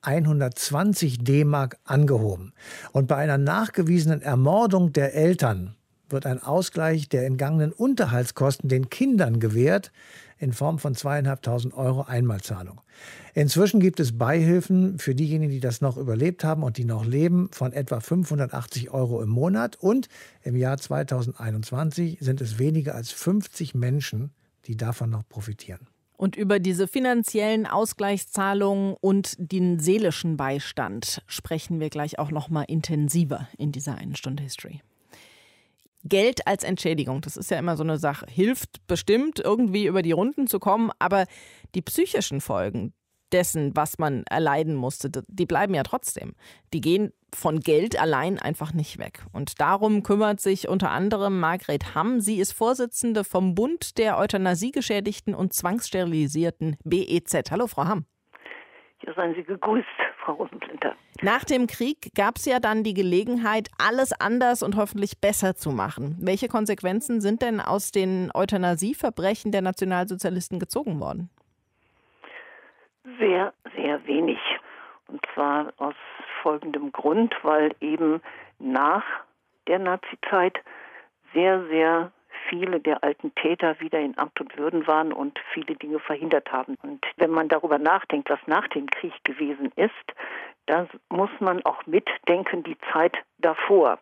[0.08, 2.54] 120 D-Mark angehoben.
[2.94, 5.76] Und bei einer nachgewiesenen Ermordung der Eltern
[6.10, 9.92] wird ein Ausgleich der entgangenen Unterhaltskosten den Kindern gewährt
[10.38, 12.80] in Form von zweieinhalbtausend Euro Einmalzahlung.
[13.34, 17.50] Inzwischen gibt es Beihilfen für diejenigen, die das noch überlebt haben und die noch leben,
[17.52, 19.76] von etwa 580 Euro im Monat.
[19.76, 20.08] Und
[20.42, 24.32] im Jahr 2021 sind es weniger als 50 Menschen,
[24.68, 25.88] die davon noch profitieren.
[26.18, 32.64] Und über diese finanziellen Ausgleichszahlungen und den seelischen Beistand sprechen wir gleich auch noch mal
[32.64, 34.82] intensiver in dieser einen Stunde History.
[36.04, 38.26] Geld als Entschädigung, das ist ja immer so eine Sache.
[38.30, 41.26] Hilft bestimmt, irgendwie über die Runden zu kommen, aber
[41.76, 42.94] die psychischen Folgen,
[43.32, 46.34] dessen, was man erleiden musste, die bleiben ja trotzdem.
[46.74, 49.24] Die gehen von Geld allein einfach nicht weg.
[49.34, 52.20] Und darum kümmert sich unter anderem Margret Hamm.
[52.20, 57.52] Sie ist Vorsitzende vom Bund der Euthanasiegeschädigten und Zwangssterilisierten BEZ.
[57.52, 58.06] Hallo, Frau Hamm.
[59.06, 59.88] Ja, seien Sie gegrüßt,
[60.26, 60.96] Frau Rosenplinter.
[61.22, 65.72] Nach dem Krieg gab es ja dann die Gelegenheit, alles anders und hoffentlich besser zu
[65.72, 66.18] machen.
[66.20, 71.30] Welche Konsequenzen sind denn aus den Euthanasieverbrechen der Nationalsozialisten gezogen worden?
[73.20, 74.40] Sehr, sehr wenig.
[75.08, 75.96] Und zwar aus
[76.42, 78.22] folgendem Grund, weil eben
[78.60, 79.04] nach
[79.68, 80.60] der Nazizeit
[81.34, 82.12] sehr, sehr
[82.50, 86.76] viele der alten Täter wieder in Amt und Würden waren und viele Dinge verhindert haben.
[86.82, 89.94] Und wenn man darüber nachdenkt, was nach dem Krieg gewesen ist,
[90.66, 94.00] dann muss man auch mitdenken die Zeit davor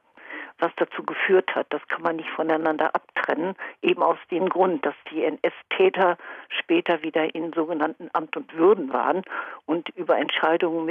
[0.59, 1.67] was dazu geführt hat.
[1.71, 6.17] Das kann man nicht voneinander abtrennen, eben aus dem Grund, dass die NS-Täter
[6.49, 9.23] später wieder in sogenannten Amt und Würden waren
[9.65, 10.85] und über Entscheidungen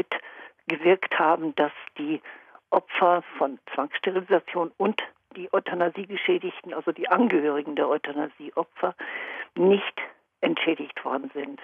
[0.66, 2.20] mitgewirkt haben, dass die
[2.70, 5.00] Opfer von Zwangssterilisation und
[5.37, 8.94] die Euthanasiegeschädigten, also die Angehörigen der Euthanasieopfer,
[9.57, 10.00] nicht
[10.40, 11.61] entschädigt worden sind.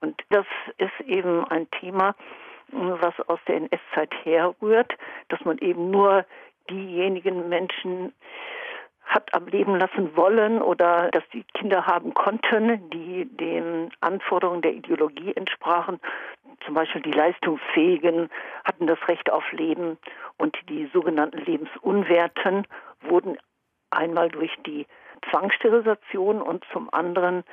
[0.00, 0.46] Und das
[0.78, 2.14] ist eben ein Thema,
[2.68, 4.96] was aus der NS-Zeit herrührt,
[5.28, 6.24] dass man eben nur
[6.70, 8.12] diejenigen Menschen
[9.04, 14.74] hat am Leben lassen wollen oder dass die Kinder haben konnten, die den Anforderungen der
[14.74, 16.00] Ideologie entsprachen,
[16.64, 18.30] zum Beispiel die Leistungsfähigen
[18.64, 19.98] hatten das Recht auf Leben
[20.38, 22.66] und die sogenannten Lebensunwerten
[23.02, 23.38] wurden
[23.90, 24.86] einmal durch die
[25.30, 27.44] Zwangssterilisation und zum anderen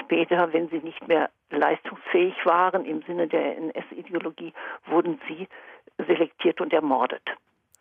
[0.00, 4.52] später, wenn sie nicht mehr leistungsfähig waren im Sinne der NS-Ideologie,
[4.86, 5.48] wurden sie
[6.06, 7.22] selektiert und ermordet.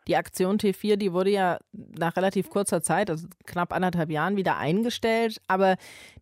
[0.08, 4.58] Die Aktion T4, die wurde ja nach relativ kurzer Zeit, also knapp anderthalb Jahren, wieder
[4.58, 5.41] eingestellt.
[5.48, 5.76] Aber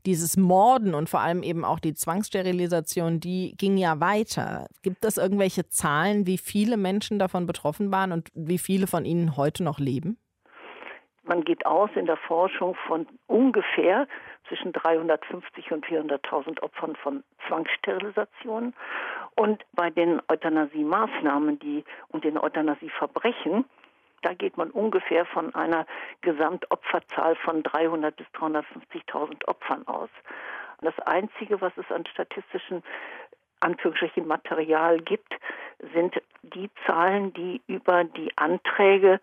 [0.06, 4.68] dieses Morden und vor allem eben auch die Zwangssterilisation, die ging ja weiter.
[4.82, 9.38] Gibt es irgendwelche Zahlen, wie viele Menschen davon betroffen waren und wie viele von ihnen
[9.38, 10.18] heute noch leben?
[11.28, 14.08] Man geht aus in der Forschung von ungefähr
[14.48, 18.76] zwischen 350 und 400.000 Opfern von Zwangssterilisationen.
[19.36, 23.66] Und bei den Euthanasie-Maßnahmen die, und den Euthanasie-Verbrechen,
[24.26, 25.86] da geht man ungefähr von einer
[26.22, 30.10] Gesamtopferzahl von 300.000 bis 350.000 Opfern aus.
[30.82, 32.84] Das Einzige, was es an statistischen
[33.60, 35.34] Anführungsstrichen Material gibt,
[35.94, 39.20] sind die Zahlen, die über die Anträge,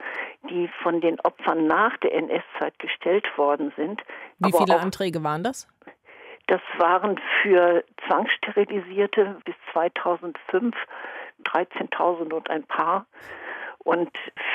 [0.49, 4.03] die von den Opfern nach der NS-Zeit gestellt worden sind.
[4.38, 5.69] Wie viele Anträge waren das?
[6.47, 10.77] Das waren für Zwangssterilisierte bis 2005
[11.45, 13.07] 13.000 und ein paar.
[13.85, 14.11] Und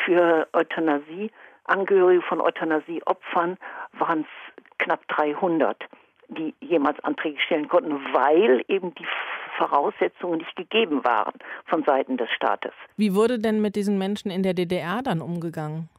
[0.06, 1.32] für Euthanasie,
[1.66, 3.58] Angehörige von Euthanasieopfern
[3.94, 5.78] waren es knapp 300,
[6.30, 9.06] die jemals Anträge stellen konnten, weil eben die
[9.58, 11.34] Voraussetzungen nicht gegeben waren
[11.66, 12.72] von Seiten des Staates.
[12.96, 15.90] Wie wurde denn mit diesen Menschen in der DDR dann umgegangen?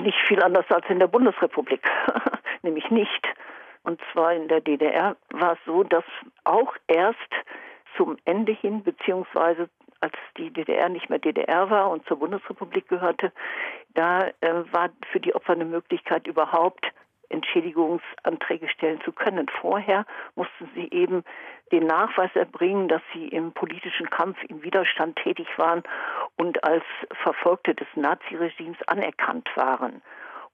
[0.00, 1.82] Nicht viel anders als in der Bundesrepublik,
[2.62, 3.26] nämlich nicht.
[3.82, 6.04] Und zwar in der DDR war es so, dass
[6.44, 7.18] auch erst
[7.96, 9.68] zum Ende hin, beziehungsweise
[10.04, 13.32] als die DDR nicht mehr DDR war und zur Bundesrepublik gehörte,
[13.94, 16.84] da äh, war für die Opfer eine Möglichkeit überhaupt
[17.30, 19.48] Entschädigungsanträge stellen zu können.
[19.60, 20.04] Vorher
[20.36, 21.24] mussten sie eben
[21.72, 25.82] den Nachweis erbringen, dass sie im politischen Kampf im Widerstand tätig waren
[26.36, 26.84] und als
[27.22, 30.02] Verfolgte des Naziregimes anerkannt waren.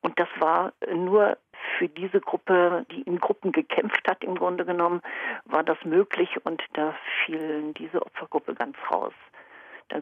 [0.03, 1.37] Und das war nur
[1.77, 5.03] für diese Gruppe, die in Gruppen gekämpft hat, im Grunde genommen,
[5.45, 9.13] war das möglich und da fiel diese Opfergruppe ganz raus.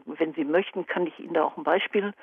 [0.05, 2.13] Wenn Sie möchten, kann ich Ihnen da auch ein Beispiel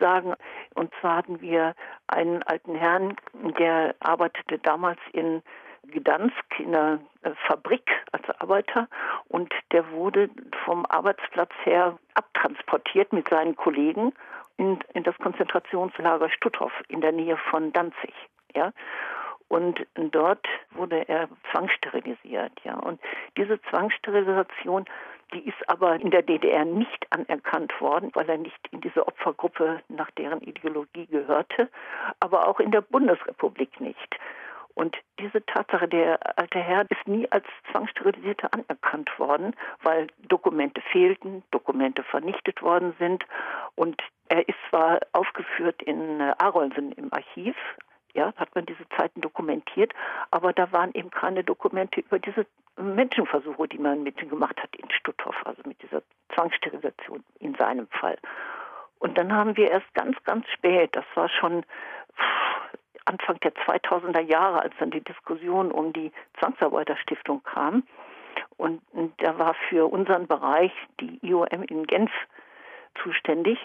[0.00, 0.34] sagen.
[0.74, 1.74] Und zwar hatten wir
[2.06, 3.16] einen alten Herrn,
[3.58, 5.42] der arbeitete damals in
[5.86, 8.88] Gdansk in einer äh, Fabrik als Arbeiter
[9.28, 10.28] und der wurde
[10.64, 14.12] vom Arbeitsplatz her abtransportiert mit seinen Kollegen
[14.58, 18.12] in, in das Konzentrationslager Stutthof in der Nähe von Danzig.
[18.54, 18.72] Ja,
[19.48, 22.52] und dort wurde er zwangssterilisiert.
[22.64, 23.00] Ja, und
[23.36, 24.84] diese Zwangssterilisation
[25.32, 29.80] die ist aber in der DDR nicht anerkannt worden, weil er nicht in diese Opfergruppe
[29.88, 31.68] nach deren Ideologie gehörte,
[32.20, 34.18] aber auch in der Bundesrepublik nicht.
[34.78, 41.42] Und diese Tatsache, der alte Herr ist nie als Zwangssterilisierte anerkannt worden, weil Dokumente fehlten,
[41.50, 43.24] Dokumente vernichtet worden sind.
[43.74, 47.56] Und er ist zwar aufgeführt in äh, Arolsen im Archiv,
[48.14, 49.92] ja, hat man diese Zeiten dokumentiert,
[50.30, 52.46] aber da waren eben keine Dokumente über diese
[52.78, 56.02] Menschenversuche, die man mit ihm gemacht hat in Stutthof, also mit dieser
[56.34, 58.16] Zwangssterilisation in seinem Fall.
[58.98, 61.64] Und dann haben wir erst ganz, ganz spät, das war schon
[63.04, 67.84] Anfang der 2000er Jahre, als dann die Diskussion um die Zwangsarbeiterstiftung kam.
[68.56, 68.82] Und
[69.18, 72.10] da war für unseren Bereich die IOM in Genf
[73.02, 73.58] zuständig.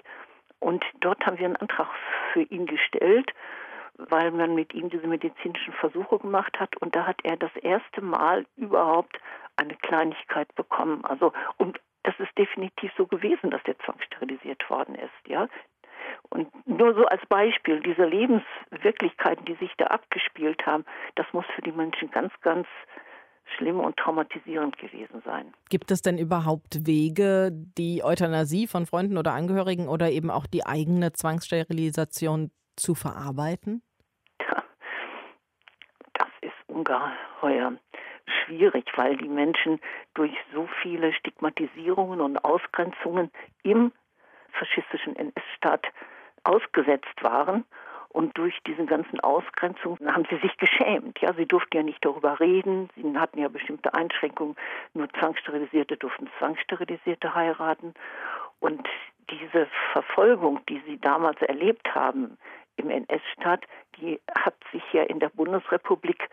[0.60, 1.88] Und dort haben wir einen Antrag
[2.32, 3.34] für ihn gestellt
[3.98, 8.02] weil man mit ihm diese medizinischen Versuche gemacht hat und da hat er das erste
[8.02, 9.20] Mal überhaupt
[9.56, 11.06] eine Kleinigkeit bekommen.
[11.06, 15.48] Also und das ist definitiv so gewesen, dass der zwangssterilisiert worden ist, ja.
[16.30, 20.84] Und nur so als Beispiel, diese Lebenswirklichkeiten, die sich da abgespielt haben,
[21.16, 22.68] das muss für die Menschen ganz, ganz
[23.58, 25.54] schlimm und traumatisierend gewesen sein.
[25.70, 30.66] Gibt es denn überhaupt Wege, die Euthanasie von Freunden oder Angehörigen oder eben auch die
[30.66, 33.82] eigene Zwangssterilisation zu verarbeiten?
[36.14, 37.74] Das ist ungeheuer
[38.46, 39.80] schwierig, weil die Menschen
[40.14, 43.32] durch so viele Stigmatisierungen und Ausgrenzungen
[43.64, 43.92] im
[44.52, 45.86] faschistischen NS-Staat
[46.44, 47.66] ausgesetzt waren.
[48.10, 51.20] Und durch diese ganzen Ausgrenzungen haben sie sich geschämt.
[51.20, 52.90] Ja, sie durften ja nicht darüber reden.
[52.96, 54.56] Sie hatten ja bestimmte Einschränkungen.
[54.94, 57.96] Nur Zwangssterilisierte durften Zwangssterilisierte heiraten.
[58.60, 58.88] Und
[59.32, 62.38] diese Verfolgung, die sie damals erlebt haben,
[62.78, 63.66] im NS-Staat,
[63.98, 66.30] die hat sich ja in der Bundesrepublik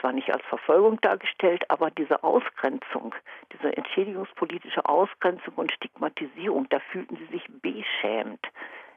[0.00, 3.14] zwar nicht als Verfolgung dargestellt, aber diese Ausgrenzung,
[3.52, 8.44] diese entschädigungspolitische Ausgrenzung und Stigmatisierung, da fühlten sie sich beschämt.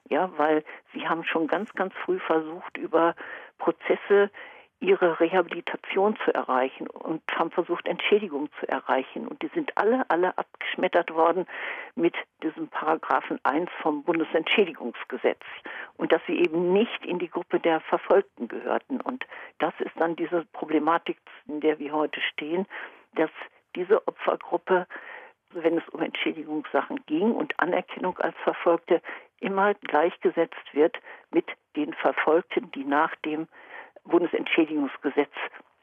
[0.10, 0.64] Ja, weil
[0.94, 3.16] sie haben schon ganz, ganz früh versucht, über
[3.58, 4.30] Prozesse
[4.80, 9.28] ihre Rehabilitation zu erreichen und haben versucht, Entschädigung zu erreichen.
[9.28, 11.46] Und die sind alle, alle abgeschmettert worden
[11.96, 12.14] mit
[12.44, 15.42] diesem Paragraphen 1 vom Bundesentschädigungsgesetz.
[15.98, 19.00] Und dass sie eben nicht in die Gruppe der Verfolgten gehörten.
[19.02, 19.26] Und
[19.60, 21.18] das ist dann diese Problematik,
[21.48, 22.66] in der wir heute stehen,
[23.16, 23.32] dass
[23.76, 24.88] diese Opfergruppe,
[25.52, 29.02] wenn es um Entschädigungssachen ging und Anerkennung als Verfolgte,
[29.40, 30.98] immer gleichgesetzt wird
[31.32, 31.46] mit
[31.76, 33.48] den Verfolgten, die nach dem
[34.06, 35.32] Bundesentschädigungsgesetz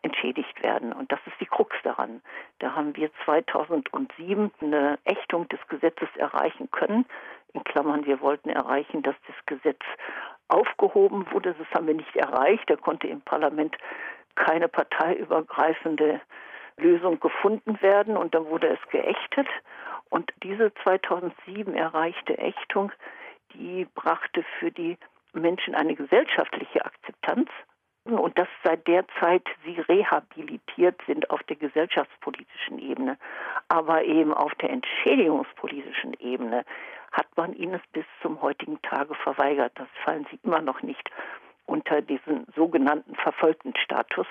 [0.02, 0.92] entschädigt werden.
[0.92, 2.22] Und das ist die Krux daran.
[2.58, 7.06] Da haben wir 2007 eine Ächtung des Gesetzes erreichen können.
[7.52, 9.80] In Klammern, wir wollten erreichen, dass das Gesetz
[10.48, 11.54] aufgehoben wurde.
[11.54, 12.68] Das haben wir nicht erreicht.
[12.68, 13.76] Da konnte im Parlament
[14.34, 16.20] keine parteiübergreifende
[16.78, 19.48] Lösung gefunden werden und dann wurde es geächtet.
[20.08, 22.92] Und diese 2007 erreichte Ächtung,
[23.54, 24.98] die brachte für die
[25.32, 27.48] Menschen eine gesellschaftliche Akzeptanz
[28.04, 33.16] und dass seit der Zeit sie rehabilitiert sind auf der gesellschaftspolitischen Ebene.
[33.68, 36.64] Aber eben auf der entschädigungspolitischen Ebene
[37.12, 39.72] hat man ihnen es bis zum heutigen Tage verweigert.
[39.76, 41.10] Das fallen sie immer noch nicht
[41.66, 44.26] unter diesen sogenannten verfolgten Status.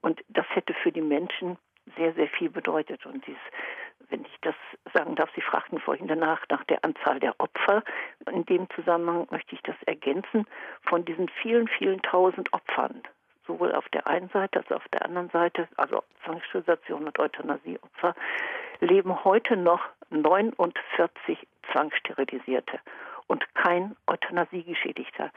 [0.00, 1.58] Und das hätte für die Menschen
[1.96, 3.04] sehr, sehr viel bedeutet.
[3.04, 3.36] Und dies,
[4.12, 4.54] wenn ich das
[4.92, 7.82] sagen darf, Sie fragten vorhin danach nach der Anzahl der Opfer.
[8.30, 10.46] In dem Zusammenhang möchte ich das ergänzen.
[10.82, 13.02] Von diesen vielen, vielen tausend Opfern,
[13.46, 18.14] sowohl auf der einen Seite als auch auf der anderen Seite, also Zwangssterilisation und Euthanasieopfer,
[18.80, 21.38] leben heute noch 49
[21.72, 22.80] Zwangssterilisierte
[23.28, 25.30] und kein Euthanasiegeschädigter.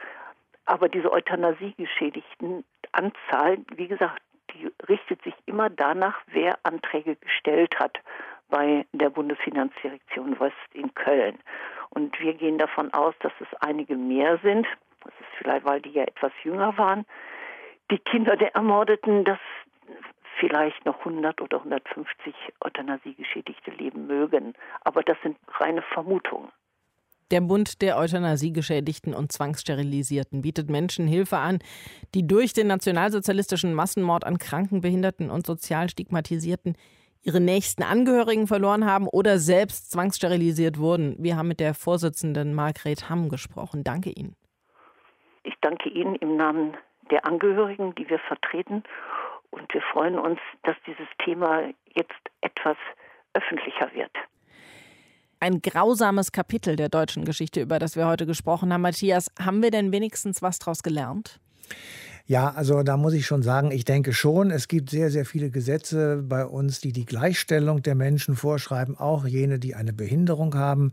[0.66, 4.20] Aber diese Euthanasiegeschädigten Anzahl, wie gesagt,
[4.52, 8.00] die richtet sich immer danach, wer Anträge gestellt hat
[8.48, 11.38] bei der Bundesfinanzdirektion West in Köln.
[11.90, 14.66] Und wir gehen davon aus, dass es einige mehr sind.
[15.04, 17.04] Das ist vielleicht, weil die ja etwas jünger waren.
[17.90, 19.38] Die Kinder der Ermordeten, dass
[20.38, 24.54] vielleicht noch 100 oder 150 Euthanasiegeschädigte leben mögen.
[24.82, 26.50] Aber das sind reine Vermutungen.
[27.32, 31.58] Der Bund der Euthanasiegeschädigten und Zwangssterilisierten bietet Menschen Hilfe an,
[32.14, 36.76] die durch den nationalsozialistischen Massenmord an Kranken, Behinderten und sozial Stigmatisierten
[37.26, 41.16] ihre nächsten Angehörigen verloren haben oder selbst zwangssterilisiert wurden.
[41.18, 43.84] Wir haben mit der Vorsitzenden Margret Hamm gesprochen.
[43.84, 44.36] Danke Ihnen.
[45.42, 46.76] Ich danke Ihnen im Namen
[47.10, 48.84] der Angehörigen, die wir vertreten.
[49.50, 51.64] Und wir freuen uns, dass dieses Thema
[51.94, 52.76] jetzt etwas
[53.34, 54.12] öffentlicher wird
[55.40, 58.82] ein grausames Kapitel der deutschen Geschichte, über das wir heute gesprochen haben.
[58.82, 61.40] Matthias, haben wir denn wenigstens was daraus gelernt?
[62.28, 65.48] Ja, also da muss ich schon sagen, ich denke schon, es gibt sehr, sehr viele
[65.48, 70.90] Gesetze bei uns, die die Gleichstellung der Menschen vorschreiben, auch jene, die eine Behinderung haben.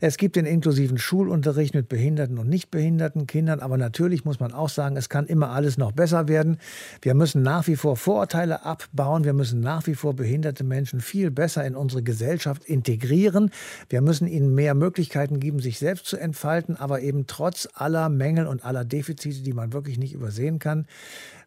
[0.00, 4.52] Es gibt den inklusiven Schulunterricht mit behinderten und nicht behinderten Kindern, aber natürlich muss man
[4.52, 6.58] auch sagen, es kann immer alles noch besser werden.
[7.02, 11.32] Wir müssen nach wie vor Vorurteile abbauen, wir müssen nach wie vor behinderte Menschen viel
[11.32, 13.50] besser in unsere Gesellschaft integrieren.
[13.88, 18.46] Wir müssen ihnen mehr Möglichkeiten geben, sich selbst zu entfalten, aber eben trotz aller Mängel
[18.46, 20.86] und aller Defizite, die man wirklich nicht übersehen kann, kann.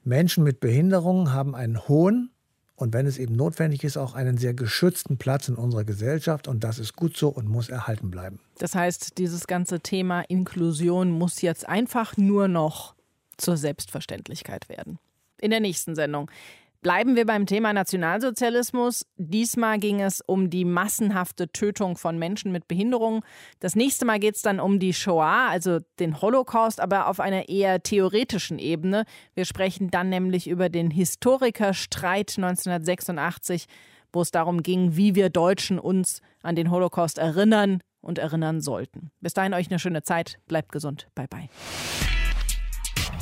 [0.03, 2.31] Menschen mit Behinderungen haben einen hohen
[2.75, 6.47] und wenn es eben notwendig ist, auch einen sehr geschützten Platz in unserer Gesellschaft.
[6.47, 8.39] Und das ist gut so und muss erhalten bleiben.
[8.57, 12.95] Das heißt, dieses ganze Thema Inklusion muss jetzt einfach nur noch
[13.35, 14.97] zur Selbstverständlichkeit werden.
[15.41, 16.31] In der nächsten Sendung.
[16.81, 19.05] Bleiben wir beim Thema Nationalsozialismus.
[19.17, 23.21] Diesmal ging es um die massenhafte Tötung von Menschen mit Behinderungen.
[23.59, 27.49] Das nächste Mal geht es dann um die Shoah, also den Holocaust, aber auf einer
[27.49, 29.03] eher theoretischen Ebene.
[29.33, 33.65] Wir sprechen dann nämlich über den Historikerstreit 1986,
[34.13, 39.11] wo es darum ging, wie wir Deutschen uns an den Holocaust erinnern und erinnern sollten.
[39.19, 40.39] Bis dahin euch eine schöne Zeit.
[40.47, 41.09] Bleibt gesund.
[41.13, 41.49] Bye bye.